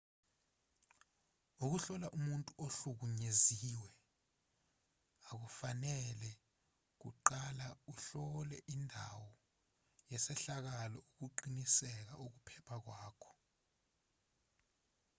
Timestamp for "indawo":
8.75-9.29